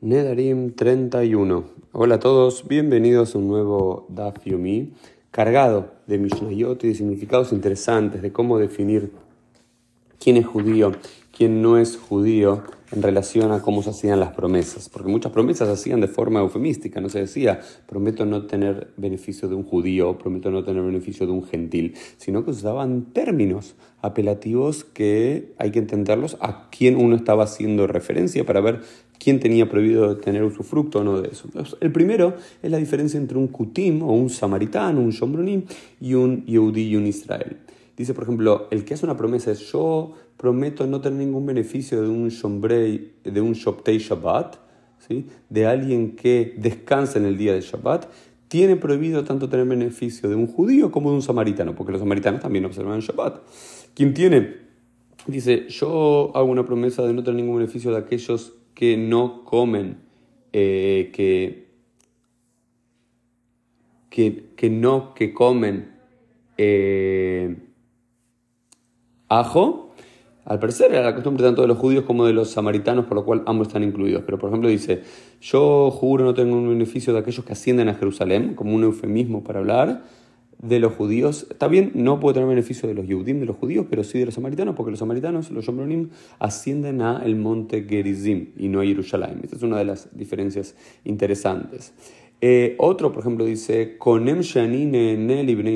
Nedarim 0.00 0.76
31. 0.76 1.64
Hola 1.90 2.14
a 2.14 2.20
todos, 2.20 2.68
bienvenidos 2.68 3.34
a 3.34 3.38
un 3.38 3.48
nuevo 3.48 4.06
Daf 4.08 4.44
Yomi 4.44 4.92
cargado 5.32 5.90
de 6.06 6.18
Mishnayot 6.18 6.84
y 6.84 6.88
de 6.88 6.94
significados 6.94 7.52
interesantes 7.52 8.22
de 8.22 8.30
cómo 8.30 8.60
definir 8.60 9.10
quién 10.20 10.36
es 10.36 10.46
judío, 10.46 10.92
quién 11.36 11.62
no 11.62 11.78
es 11.78 11.96
judío 11.96 12.62
en 12.92 13.02
relación 13.02 13.52
a 13.52 13.60
cómo 13.60 13.82
se 13.82 13.90
hacían 13.90 14.20
las 14.20 14.32
promesas. 14.32 14.88
Porque 14.88 15.10
muchas 15.10 15.32
promesas 15.32 15.68
se 15.68 15.74
hacían 15.74 16.00
de 16.00 16.08
forma 16.08 16.40
eufemística, 16.40 17.00
no 17.00 17.08
se 17.08 17.20
decía, 17.20 17.60
prometo 17.86 18.24
no 18.24 18.46
tener 18.46 18.92
beneficio 18.96 19.48
de 19.48 19.54
un 19.54 19.64
judío, 19.64 20.16
prometo 20.16 20.50
no 20.50 20.64
tener 20.64 20.82
beneficio 20.82 21.26
de 21.26 21.32
un 21.32 21.44
gentil, 21.44 21.94
sino 22.16 22.44
que 22.44 22.52
usaban 22.52 23.12
términos 23.12 23.74
apelativos 24.00 24.84
que 24.84 25.54
hay 25.58 25.70
que 25.70 25.80
entenderlos 25.80 26.36
a 26.40 26.68
quién 26.70 26.96
uno 26.96 27.16
estaba 27.16 27.44
haciendo 27.44 27.86
referencia 27.86 28.46
para 28.46 28.60
ver 28.60 28.80
quién 29.18 29.40
tenía 29.40 29.68
prohibido 29.68 30.16
tener 30.16 30.42
usufructo 30.42 31.00
o 31.00 31.04
no 31.04 31.20
de 31.20 31.28
eso. 31.28 31.48
El 31.80 31.92
primero 31.92 32.34
es 32.62 32.70
la 32.70 32.78
diferencia 32.78 33.18
entre 33.18 33.38
un 33.38 33.48
kutim 33.48 34.02
o 34.02 34.12
un 34.12 34.30
samaritano, 34.30 35.00
un 35.00 35.10
shombronim 35.10 35.64
y 36.00 36.14
un 36.14 36.44
yehudi 36.44 36.88
y 36.88 36.96
un 36.96 37.06
israel. 37.06 37.58
Dice, 37.96 38.14
por 38.14 38.22
ejemplo, 38.22 38.68
el 38.70 38.84
que 38.84 38.94
hace 38.94 39.04
una 39.04 39.16
promesa 39.16 39.50
es 39.50 39.72
yo 39.72 40.12
prometo 40.36 40.86
no 40.86 41.00
tener 41.00 41.18
ningún 41.18 41.44
beneficio 41.46 42.00
de 42.00 42.08
un 42.08 42.28
shombrei, 42.28 43.14
de 43.24 43.40
un 43.40 43.54
shoptei 43.54 43.98
Shabbat, 43.98 44.56
¿sí? 45.06 45.26
de 45.48 45.66
alguien 45.66 46.14
que 46.14 46.54
descansa 46.56 47.18
en 47.18 47.24
el 47.24 47.36
día 47.36 47.52
de 47.52 47.60
Shabbat, 47.60 48.06
tiene 48.46 48.76
prohibido 48.76 49.24
tanto 49.24 49.48
tener 49.48 49.66
beneficio 49.66 50.28
de 50.28 50.36
un 50.36 50.46
judío 50.46 50.92
como 50.92 51.10
de 51.10 51.16
un 51.16 51.22
samaritano, 51.22 51.74
porque 51.74 51.90
los 51.90 52.00
samaritanos 52.00 52.40
también 52.40 52.64
observan 52.64 53.00
Shabbat. 53.00 53.42
Quien 53.94 54.14
tiene, 54.14 54.54
dice, 55.26 55.66
yo 55.68 56.30
hago 56.36 56.46
una 56.46 56.64
promesa 56.64 57.04
de 57.04 57.12
no 57.12 57.24
tener 57.24 57.40
ningún 57.40 57.58
beneficio 57.58 57.90
de 57.90 57.98
aquellos 57.98 58.54
que 58.78 58.96
no 58.96 59.42
comen, 59.42 59.96
eh, 60.52 61.10
que, 61.12 61.66
que, 64.08 64.70
no 64.70 65.14
que 65.14 65.34
comen 65.34 65.96
eh, 66.56 67.56
ajo, 69.28 69.92
al 70.44 70.60
parecer 70.60 70.92
era 70.92 71.02
la 71.02 71.14
costumbre 71.16 71.42
tanto 71.42 71.62
de 71.62 71.66
los 71.66 71.76
judíos 71.76 72.04
como 72.04 72.24
de 72.24 72.32
los 72.32 72.50
samaritanos, 72.50 73.06
por 73.06 73.16
lo 73.16 73.24
cual 73.24 73.42
ambos 73.46 73.66
están 73.66 73.82
incluidos. 73.82 74.22
Pero 74.24 74.38
por 74.38 74.48
ejemplo 74.48 74.68
dice, 74.68 75.02
yo 75.40 75.90
juro 75.90 76.24
no 76.24 76.34
tengo 76.34 76.54
un 76.54 76.68
beneficio 76.68 77.12
de 77.12 77.18
aquellos 77.18 77.44
que 77.44 77.54
ascienden 77.54 77.88
a 77.88 77.94
Jerusalén, 77.94 78.54
como 78.54 78.76
un 78.76 78.84
eufemismo 78.84 79.42
para 79.42 79.58
hablar 79.58 80.04
de 80.58 80.80
los 80.80 80.92
judíos. 80.94 81.46
Está 81.50 81.68
bien, 81.68 81.92
no 81.94 82.20
puede 82.20 82.34
tener 82.34 82.48
beneficio 82.48 82.88
de 82.88 82.94
los 82.94 83.06
Yehudim, 83.06 83.40
de 83.40 83.46
los 83.46 83.56
judíos, 83.56 83.86
pero 83.88 84.04
sí 84.04 84.18
de 84.18 84.26
los 84.26 84.34
samaritanos, 84.34 84.74
porque 84.74 84.90
los 84.90 84.98
samaritanos, 84.98 85.50
los 85.50 85.66
Yombronim, 85.66 86.10
ascienden 86.38 87.00
a 87.00 87.22
el 87.24 87.36
monte 87.36 87.86
Gerizim 87.88 88.48
y 88.56 88.68
no 88.68 88.80
a 88.80 88.84
Jerusalén. 88.84 89.40
Esta 89.42 89.56
es 89.56 89.62
una 89.62 89.78
de 89.78 89.84
las 89.84 90.08
diferencias 90.16 90.74
interesantes. 91.04 91.92
Eh, 92.40 92.76
otro, 92.78 93.12
por 93.12 93.20
ejemplo, 93.20 93.44
dice, 93.44 93.98
Konem 93.98 94.40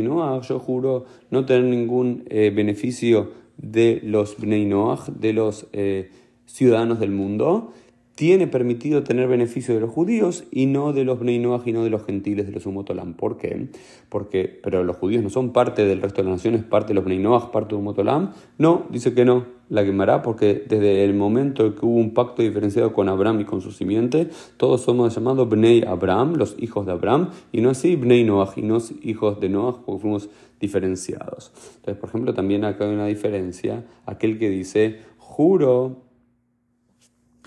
Noach, 0.05 0.49
yo 0.49 0.59
juro 0.59 1.07
no 1.31 1.45
tener 1.45 1.65
ningún 1.65 2.25
eh, 2.29 2.53
beneficio 2.55 3.33
de 3.57 4.01
los 4.05 4.37
Bnei 4.37 4.65
Noach, 4.65 5.09
de 5.09 5.33
los 5.33 5.67
eh, 5.73 6.11
ciudadanos 6.47 7.01
del 7.01 7.11
mundo 7.11 7.73
tiene 8.15 8.47
permitido 8.47 9.03
tener 9.03 9.27
beneficio 9.27 9.75
de 9.75 9.81
los 9.81 9.91
judíos 9.91 10.45
y 10.51 10.67
no 10.67 10.93
de 10.93 11.05
los 11.05 11.21
Noach 11.23 11.67
y 11.67 11.73
no 11.73 11.83
de 11.83 11.91
los 11.91 12.05
gentiles 12.05 12.47
de 12.47 12.53
los 12.53 12.67
Umotolam. 12.67 13.15
¿Por 13.15 13.39
qué? 13.39 13.69
Porque, 14.09 14.61
pero 14.63 14.85
los 14.85 14.97
judíos 14.97 15.23
no 15.23 15.31
son 15.31 15.53
parte 15.53 15.87
del 15.87 16.03
resto 16.03 16.23
de 16.23 16.29
las 16.29 16.39
naciones, 16.39 16.63
parte 16.63 16.93
de 16.93 17.01
los 17.01 17.07
Noach, 17.07 17.51
parte 17.51 17.75
de 17.75 17.81
Umotolam. 17.81 18.33
No, 18.59 18.87
dice 18.91 19.15
que 19.15 19.25
no, 19.25 19.47
la 19.71 19.85
quemará 19.85 20.21
porque 20.21 20.63
desde 20.69 21.05
el 21.05 21.15
momento 21.15 21.75
que 21.75 21.87
hubo 21.87 21.97
un 21.97 22.13
pacto 22.13 22.43
diferenciado 22.43 22.93
con 22.93 23.09
Abraham 23.09 23.41
y 23.41 23.45
con 23.45 23.63
su 23.63 23.73
simiente, 23.73 24.29
todos 24.59 24.83
somos 24.83 25.15
llamados 25.15 25.49
Bnei 25.49 25.83
Abraham, 25.83 26.35
los 26.35 26.57
hijos 26.59 26.85
de 26.85 26.93
Abraham, 26.93 27.31
y 27.51 27.63
no 27.63 27.71
así 27.71 27.97
Bnei 27.97 28.25
Noach 28.25 28.59
y 28.59 28.63
no 28.63 28.79
hijos 29.03 29.41
de 29.41 29.49
Noach 29.49 29.79
porque 29.87 30.03
fuimos 30.03 30.29
diferenciados. 30.61 31.51
Entonces, 31.77 31.97
por 31.97 32.11
ejemplo, 32.11 32.35
también 32.35 32.65
acá 32.65 32.85
hay 32.85 32.95
una 32.95 33.07
diferencia, 33.07 33.85
aquel 34.05 34.39
que 34.39 34.51
dice, 34.51 35.01
juro, 35.17 36.03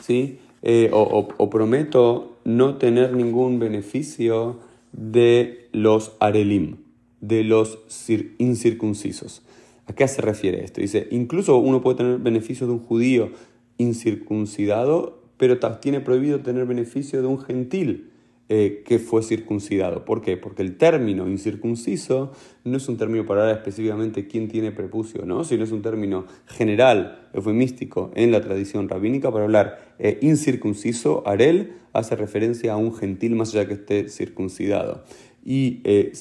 ¿sí? 0.02 0.40
Eh, 0.68 0.90
o, 0.92 1.50
prometo 1.52 2.40
no 2.44 2.78
tener 2.78 3.14
ningún 3.14 3.60
beneficio 3.60 4.58
de 4.94 5.70
los 5.72 6.14
arelim, 6.20 6.78
de 7.22 7.44
los 7.44 7.78
incircuncisos. 8.40 9.44
¿A 9.86 9.94
qué 9.94 10.08
se 10.08 10.24
refiere 10.24 10.64
esto? 10.64 10.82
Dice, 10.82 11.08
incluso 11.12 11.58
uno 11.58 11.82
puede 11.82 11.98
tener 11.98 12.18
beneficio 12.18 12.66
de 12.66 12.74
un 12.74 12.80
judío 12.80 13.30
incircuncidado, 13.78 15.22
pero 15.38 15.60
tiene 15.80 16.02
prohibido 16.02 16.40
tener 16.40 16.66
beneficio 16.66 17.22
de 17.22 17.28
un 17.28 17.40
gentil. 17.40 18.10
Eh, 18.48 18.84
que 18.86 19.00
fue 19.00 19.24
circuncidado. 19.24 20.06
¿Por 20.06 20.22
qué? 20.22 20.38
Porque 20.38 20.62
el 20.62 20.78
término 20.78 21.28
incircunciso 21.28 22.32
no 22.64 22.78
es 22.78 22.88
un 22.88 22.96
término 22.96 23.26
para 23.26 23.42
hablar 23.42 23.58
específicamente 23.58 24.28
quién 24.28 24.50
tiene 24.50 24.72
prepucio, 24.72 25.26
¿no? 25.26 25.44
sino 25.44 25.64
es 25.64 25.72
un 25.72 25.82
término 25.82 26.28
general, 26.46 27.28
eufemístico 27.34 28.12
en 28.14 28.32
la 28.32 28.42
tradición 28.42 28.88
rabínica 28.88 29.32
para 29.32 29.46
hablar 29.46 29.96
eh, 29.98 30.20
incircunciso, 30.22 31.24
arel, 31.26 31.74
hace 31.92 32.16
referencia 32.16 32.74
a 32.74 32.78
un 32.78 32.94
gentil 32.94 33.36
más 33.36 33.56
allá 33.56 33.68
que 33.68 33.74
esté 33.74 34.10
circuncidado. 34.10 35.04
Y 35.46 35.82
eh, 35.84 36.12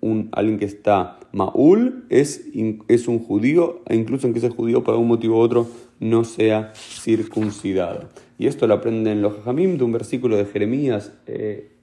un, 0.00 0.28
alguien 0.32 0.58
que 0.58 0.64
está 0.64 1.20
maul 1.32 2.04
es, 2.10 2.44
es 2.88 3.08
un 3.08 3.20
judío, 3.20 3.82
e 3.86 3.96
incluso 3.96 4.26
en 4.26 4.32
que 4.32 4.40
ese 4.40 4.50
judío 4.50 4.82
por 4.82 4.94
algún 4.94 5.08
motivo 5.08 5.36
u 5.36 5.40
otro 5.40 5.68
no 6.00 6.24
sea 6.24 6.72
circuncidado. 6.74 8.08
Y 8.38 8.48
esto 8.48 8.66
lo 8.66 8.74
aprenden 8.74 9.22
los 9.22 9.34
Jajamim 9.34 9.78
de 9.78 9.84
un 9.84 9.92
versículo 9.92 10.36
de 10.36 10.44
Jeremías, 10.46 11.12
eh, 11.26 11.76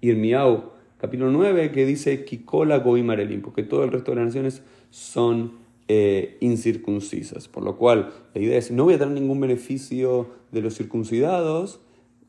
Irmiau, 0.00 0.72
capítulo 0.98 1.30
9, 1.30 1.70
que 1.70 1.84
dice 1.84 2.24
Kikola 2.24 2.78
Goimarelim, 2.78 3.42
porque 3.42 3.62
todo 3.62 3.84
el 3.84 3.92
resto 3.92 4.12
de 4.12 4.16
las 4.16 4.26
naciones 4.26 4.62
son 4.90 5.52
eh, 5.88 6.38
incircuncisas. 6.40 7.48
Por 7.48 7.62
lo 7.62 7.76
cual, 7.76 8.12
la 8.34 8.40
idea 8.40 8.58
es: 8.58 8.70
no 8.70 8.84
voy 8.84 8.94
a 8.94 8.98
tener 8.98 9.14
ningún 9.14 9.40
beneficio 9.40 10.28
de 10.50 10.62
los 10.62 10.76
circuncidados. 10.76 11.80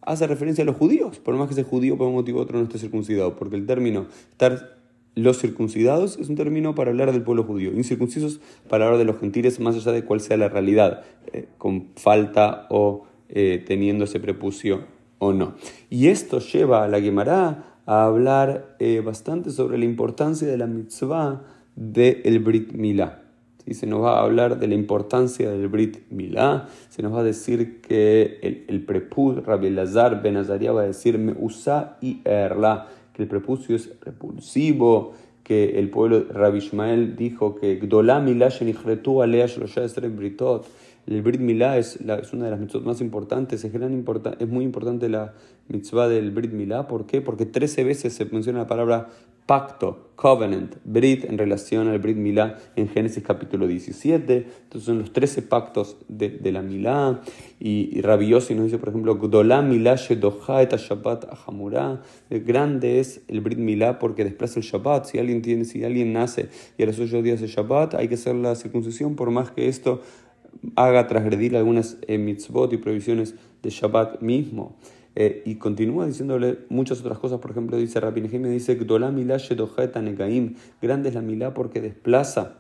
Hace 0.08 0.26
referencia 0.26 0.62
a 0.62 0.66
los 0.66 0.78
judíos, 0.78 1.20
por 1.20 1.36
más 1.36 1.48
que 1.50 1.54
ese 1.54 1.66
judío 1.66 1.98
por 1.98 2.08
un 2.08 2.14
motivo 2.14 2.40
u 2.40 2.42
otro 2.42 2.58
no 2.58 2.64
esté 2.64 2.80
circuncidado, 2.80 3.36
porque 3.36 3.58
el 3.58 3.66
término 3.66 4.08
estar 4.32 4.78
los 5.16 5.38
circuncidados 5.38 6.18
es 6.18 6.30
un 6.30 6.38
término 6.38 6.76
para 6.76 6.92
hablar 6.92 7.12
del 7.12 7.24
pueblo 7.24 7.44
judío, 7.44 7.74
incircuncisos 7.74 8.40
para 8.70 8.86
hablar 8.86 9.00
de 9.00 9.04
los 9.04 9.20
gentiles 9.20 9.60
más 9.60 9.76
allá 9.76 9.92
de 9.92 10.06
cuál 10.06 10.22
sea 10.22 10.38
la 10.38 10.48
realidad, 10.48 11.04
eh, 11.34 11.50
con 11.58 11.88
falta 11.98 12.68
o 12.70 13.04
eh, 13.28 13.62
teniendo 13.68 14.06
ese 14.06 14.22
prepucio 14.22 14.86
o 15.20 15.34
no. 15.34 15.56
Y 15.90 16.08
esto 16.08 16.40
lleva 16.40 16.86
a 16.86 16.88
la 16.88 17.02
Gemara 17.02 17.82
a 17.86 18.06
hablar 18.06 18.78
eh, 18.80 19.02
bastante 19.04 19.50
sobre 19.50 19.78
la 19.78 19.84
importancia 19.84 20.48
de 20.48 20.58
la 20.58 20.68
mitzvah 20.68 21.44
del 21.76 22.40
Brit 22.40 22.72
Milá. 22.72 23.27
Se 23.74 23.88
nos 23.88 24.02
va 24.02 24.20
a 24.20 24.24
hablar 24.24 24.60
de 24.60 24.68
la 24.68 24.76
importancia 24.76 25.50
del 25.50 25.68
Brit 25.68 26.10
Milá, 26.10 26.68
se 26.90 27.02
nos 27.04 27.14
va 27.14 27.20
a 27.20 27.24
decir 27.24 27.82
que 27.82 28.40
el, 28.42 28.66
el 28.68 28.86
prepus, 28.86 29.44
Rabbi 29.44 29.70
Lazar 29.70 30.22
Ben 30.22 30.38
Azaria 30.38 30.72
va 30.72 30.82
a 30.82 30.86
decir 30.86 31.18
usa 31.40 31.98
y 32.02 32.22
erla, 32.24 32.88
que 33.14 33.24
el 33.24 33.28
prepucio 33.28 33.76
es 33.76 33.92
repulsivo, 34.02 35.14
que 35.44 35.80
el 35.80 35.90
pueblo 35.90 36.26
Rabbi 36.30 36.58
Ishmael 36.58 37.16
dijo 37.16 37.56
que 37.56 37.76
Gdolá 37.76 38.20
Milá 38.20 38.50
Shenichretu 38.50 39.22
Alea 39.22 39.48
Britot, 40.16 40.68
el 41.08 41.22
Brit 41.22 41.40
Milá 41.40 41.78
es, 41.78 41.96
es, 42.02 42.34
una 42.34 42.46
de 42.46 42.52
las 42.52 42.60
mitzvot 42.60 42.84
más 42.84 43.00
importantes, 43.00 43.64
es, 43.64 43.72
gran 43.72 44.06
es 44.40 44.48
muy 44.50 44.66
importante 44.66 45.08
la 45.08 45.34
mitzvah 45.70 46.10
del 46.10 46.32
Brit 46.32 46.52
Milá. 46.52 46.90
¿Por 46.90 47.06
qué? 47.06 47.22
Porque 47.22 47.46
13 47.46 47.86
veces 47.86 48.14
se 48.14 48.26
menciona 48.26 48.60
la 48.60 48.68
palabra 48.68 49.08
pacto, 49.48 50.12
covenant, 50.16 50.76
Brit 50.84 51.24
en 51.24 51.38
relación 51.38 51.88
al 51.88 52.00
Brit 52.00 52.18
Milá 52.18 52.60
en 52.76 52.90
Génesis 52.90 53.24
capítulo 53.24 53.66
17. 53.66 54.36
Entonces 54.64 54.84
son 54.84 55.00
los 55.00 55.14
13 55.14 55.42
pactos 55.44 55.98
de, 56.10 56.30
de 56.30 56.52
la 56.52 56.62
Milá. 56.62 57.22
Y, 57.60 57.98
y 57.98 58.02
nos 58.02 58.66
dice, 58.66 58.78
por 58.78 58.90
ejemplo, 58.90 59.16
Gdolá 59.16 59.62
Milá 59.62 59.96
Shedoha 59.96 60.62
et 60.62 60.76
Shabbat 60.76 61.26
Ahamurá. 61.32 62.02
Grande 62.30 63.00
es 63.00 63.22
el 63.28 63.42
Brit 63.42 63.58
Milá 63.58 63.98
porque 63.98 64.24
desplaza 64.26 64.60
el 64.60 64.66
Shabbat. 64.66 65.06
Si 65.06 65.18
alguien, 65.18 65.42
tiene, 65.42 65.66
si 65.66 65.84
alguien 65.84 66.14
nace 66.14 66.50
y 66.78 66.84
a 66.84 66.86
los 66.86 67.00
8 67.00 67.22
días 67.22 67.40
de 67.40 67.48
Shabbat, 67.48 67.96
hay 67.96 68.10
que 68.10 68.16
hacer 68.16 68.36
la 68.36 68.54
circuncisión 68.56 69.16
por 69.16 69.32
más 69.32 69.52
que 69.52 69.70
esto 69.70 70.02
haga 70.76 71.08
transgredir 71.08 71.56
algunas 71.56 71.98
eh, 72.08 72.18
mitzvot 72.18 72.74
y 72.74 72.78
prohibiciones 72.78 73.36
de 73.62 73.70
Shabbat 73.70 74.22
mismo. 74.22 74.76
Eh, 75.20 75.42
y 75.46 75.56
continúa 75.56 76.06
diciéndole 76.06 76.60
muchas 76.70 77.00
otras 77.00 77.18
cosas, 77.18 77.40
por 77.40 77.50
ejemplo, 77.50 77.76
dice 77.76 78.00
Rabbi 78.00 78.22
me 78.38 78.50
dice, 78.50 78.76
grande 80.80 81.10
es 81.10 81.16
la 81.16 81.22
milá 81.24 81.56
porque 81.56 81.82
desplaza 81.82 82.58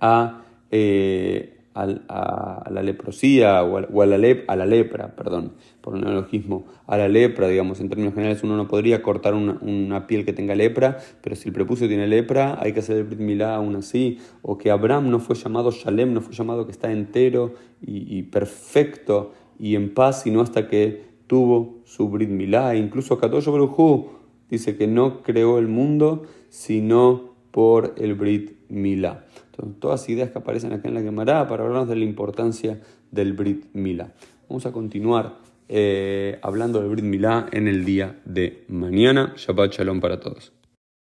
a, 0.00 0.42
eh, 0.72 1.60
a, 1.74 2.68
la 2.68 2.82
leprosía 2.82 3.62
o, 3.62 3.76
a, 3.76 4.06
la 4.06 4.16
a, 4.48 4.56
la 4.56 4.66
lepra, 4.66 5.14
perdón, 5.14 5.52
por 5.80 5.94
un 5.94 6.00
neologismo, 6.00 6.66
a 6.88 6.96
la 6.96 7.06
lepra, 7.06 7.46
digamos, 7.46 7.78
en 7.78 7.88
términos 7.88 8.14
generales 8.14 8.42
uno 8.42 8.56
no 8.56 8.66
podría 8.66 9.00
cortar 9.00 9.34
una, 9.34 10.06
piel 10.08 10.24
que 10.24 10.32
tenga 10.32 10.56
lepra, 10.56 10.98
pero 11.22 11.36
si 11.36 11.50
el 11.50 11.54
prepucio 11.54 11.86
tiene 11.86 12.08
lepra 12.08 12.58
hay 12.60 12.72
que 12.72 12.80
hacer 12.80 12.96
el 12.96 13.04
Brit 13.04 13.20
Milá 13.20 13.54
aún 13.54 13.76
así, 13.76 14.18
o 14.42 14.58
que 14.58 14.72
Abraham 14.72 15.10
no 15.10 15.20
fue 15.20 15.36
llamado 15.36 15.70
Shalem, 15.70 16.12
no 16.12 16.20
fue 16.20 16.34
llamado 16.34 16.66
que 16.66 16.72
está 16.72 16.90
entero 16.90 17.54
y, 17.80 18.22
perfecto 18.24 19.32
y 19.58 19.74
en 19.74 19.94
paz, 19.94 20.22
sino 20.22 20.40
hasta 20.40 20.68
que 20.68 21.04
tuvo 21.26 21.80
su 21.84 22.08
Brit 22.08 22.28
Milá. 22.28 22.74
E 22.74 22.78
incluso 22.78 23.18
Katosh 23.18 23.46
Baruj 23.46 24.06
dice 24.50 24.76
que 24.76 24.86
no 24.86 25.22
creó 25.22 25.58
el 25.58 25.68
mundo, 25.68 26.22
sino 26.48 27.34
por 27.50 27.94
el 27.98 28.14
Brit 28.14 28.52
Milá. 28.68 29.26
Entonces, 29.46 29.80
todas 29.80 30.08
ideas 30.08 30.30
que 30.30 30.38
aparecen 30.38 30.72
acá 30.72 30.88
en 30.88 30.94
la 30.94 31.02
Gemara 31.02 31.48
para 31.48 31.64
hablarnos 31.64 31.88
de 31.88 31.96
la 31.96 32.04
importancia 32.04 32.80
del 33.10 33.32
Brit 33.32 33.66
Milá. 33.72 34.12
Vamos 34.48 34.66
a 34.66 34.72
continuar 34.72 35.38
eh, 35.68 36.38
hablando 36.42 36.80
del 36.80 36.90
Brit 36.90 37.04
Milá 37.04 37.46
en 37.52 37.66
el 37.66 37.84
día 37.84 38.20
de 38.24 38.64
mañana. 38.68 39.32
Shabbat 39.36 39.72
Shalom 39.72 40.00
para 40.00 40.20
todos. 40.20 40.52